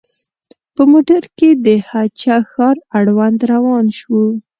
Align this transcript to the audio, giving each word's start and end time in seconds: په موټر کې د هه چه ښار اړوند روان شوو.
په 0.75 0.81
موټر 0.91 1.23
کې 1.37 1.49
د 1.65 1.67
هه 1.87 2.03
چه 2.19 2.33
ښار 2.49 2.77
اړوند 2.97 3.39
روان 3.53 3.85
شوو. 3.99 4.25